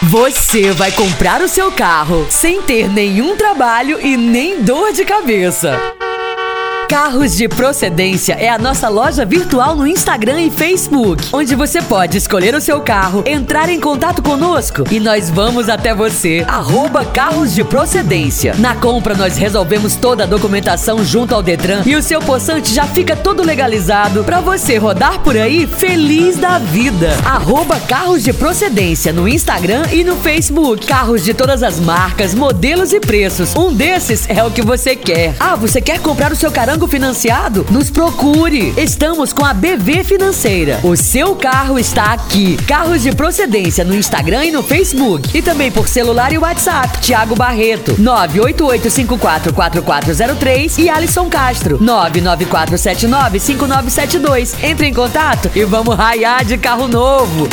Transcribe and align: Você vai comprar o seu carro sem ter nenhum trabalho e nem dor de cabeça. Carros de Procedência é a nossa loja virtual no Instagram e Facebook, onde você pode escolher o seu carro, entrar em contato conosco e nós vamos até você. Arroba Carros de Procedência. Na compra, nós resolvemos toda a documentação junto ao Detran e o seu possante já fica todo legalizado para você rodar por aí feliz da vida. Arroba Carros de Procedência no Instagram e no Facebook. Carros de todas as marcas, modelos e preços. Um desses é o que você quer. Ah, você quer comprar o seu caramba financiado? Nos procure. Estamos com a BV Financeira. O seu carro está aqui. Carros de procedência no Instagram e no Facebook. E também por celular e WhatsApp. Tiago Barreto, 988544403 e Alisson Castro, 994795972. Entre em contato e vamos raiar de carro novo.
Você 0.00 0.70
vai 0.70 0.92
comprar 0.92 1.42
o 1.42 1.48
seu 1.48 1.72
carro 1.72 2.24
sem 2.30 2.62
ter 2.62 2.88
nenhum 2.88 3.36
trabalho 3.36 3.98
e 4.00 4.16
nem 4.16 4.62
dor 4.62 4.92
de 4.92 5.04
cabeça. 5.04 5.76
Carros 6.88 7.36
de 7.36 7.46
Procedência 7.46 8.32
é 8.32 8.48
a 8.48 8.56
nossa 8.56 8.88
loja 8.88 9.22
virtual 9.22 9.76
no 9.76 9.86
Instagram 9.86 10.40
e 10.40 10.50
Facebook, 10.50 11.22
onde 11.34 11.54
você 11.54 11.82
pode 11.82 12.16
escolher 12.16 12.54
o 12.54 12.62
seu 12.62 12.80
carro, 12.80 13.22
entrar 13.26 13.68
em 13.68 13.78
contato 13.78 14.22
conosco 14.22 14.84
e 14.90 14.98
nós 14.98 15.28
vamos 15.28 15.68
até 15.68 15.94
você. 15.94 16.46
Arroba 16.48 17.04
Carros 17.04 17.54
de 17.54 17.62
Procedência. 17.62 18.54
Na 18.56 18.74
compra, 18.74 19.14
nós 19.14 19.36
resolvemos 19.36 19.96
toda 19.96 20.24
a 20.24 20.26
documentação 20.26 21.04
junto 21.04 21.34
ao 21.34 21.42
Detran 21.42 21.82
e 21.84 21.94
o 21.94 22.00
seu 22.00 22.20
possante 22.22 22.72
já 22.72 22.84
fica 22.84 23.14
todo 23.14 23.44
legalizado 23.44 24.24
para 24.24 24.40
você 24.40 24.78
rodar 24.78 25.20
por 25.20 25.36
aí 25.36 25.66
feliz 25.66 26.38
da 26.38 26.58
vida. 26.58 27.10
Arroba 27.22 27.78
Carros 27.80 28.24
de 28.24 28.32
Procedência 28.32 29.12
no 29.12 29.28
Instagram 29.28 29.82
e 29.92 30.02
no 30.02 30.16
Facebook. 30.16 30.86
Carros 30.86 31.22
de 31.22 31.34
todas 31.34 31.62
as 31.62 31.78
marcas, 31.78 32.34
modelos 32.34 32.94
e 32.94 32.98
preços. 32.98 33.54
Um 33.54 33.74
desses 33.74 34.26
é 34.30 34.42
o 34.42 34.50
que 34.50 34.62
você 34.62 34.96
quer. 34.96 35.34
Ah, 35.38 35.54
você 35.54 35.82
quer 35.82 36.00
comprar 36.00 36.32
o 36.32 36.36
seu 36.36 36.50
caramba 36.50 36.77
financiado? 36.86 37.66
Nos 37.70 37.90
procure. 37.90 38.72
Estamos 38.76 39.32
com 39.32 39.44
a 39.44 39.52
BV 39.52 40.04
Financeira. 40.04 40.78
O 40.84 40.94
seu 40.96 41.34
carro 41.34 41.76
está 41.78 42.12
aqui. 42.12 42.56
Carros 42.66 43.02
de 43.02 43.10
procedência 43.12 43.82
no 43.84 43.94
Instagram 43.94 44.44
e 44.44 44.52
no 44.52 44.62
Facebook. 44.62 45.36
E 45.36 45.42
também 45.42 45.72
por 45.72 45.88
celular 45.88 46.32
e 46.32 46.38
WhatsApp. 46.38 47.00
Tiago 47.00 47.34
Barreto, 47.34 47.96
988544403 47.96 50.78
e 50.78 50.88
Alisson 50.88 51.28
Castro, 51.28 51.78
994795972. 51.78 54.54
Entre 54.62 54.86
em 54.86 54.94
contato 54.94 55.50
e 55.54 55.64
vamos 55.64 55.96
raiar 55.96 56.44
de 56.44 56.58
carro 56.58 56.86
novo. 56.86 57.48